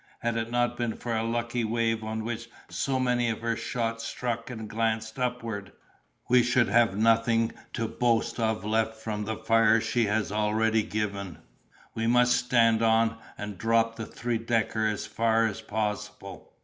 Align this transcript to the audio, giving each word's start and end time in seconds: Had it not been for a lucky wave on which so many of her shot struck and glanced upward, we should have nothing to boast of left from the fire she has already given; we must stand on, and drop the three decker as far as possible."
Had 0.21 0.35
it 0.35 0.49
not 0.49 0.77
been 0.77 0.95
for 0.97 1.15
a 1.15 1.21
lucky 1.23 1.63
wave 1.63 2.03
on 2.03 2.23
which 2.23 2.49
so 2.69 2.99
many 2.99 3.29
of 3.29 3.41
her 3.41 3.55
shot 3.55 4.01
struck 4.01 4.49
and 4.49 4.67
glanced 4.67 5.19
upward, 5.19 5.73
we 6.27 6.41
should 6.41 6.69
have 6.69 6.97
nothing 6.97 7.51
to 7.73 7.87
boast 7.87 8.39
of 8.39 8.65
left 8.65 8.95
from 8.95 9.25
the 9.25 9.37
fire 9.37 9.79
she 9.79 10.05
has 10.05 10.31
already 10.31 10.81
given; 10.81 11.37
we 11.93 12.07
must 12.07 12.35
stand 12.35 12.81
on, 12.81 13.15
and 13.37 13.59
drop 13.59 13.95
the 13.95 14.07
three 14.07 14.39
decker 14.39 14.87
as 14.87 15.05
far 15.05 15.45
as 15.45 15.61
possible." 15.61 16.51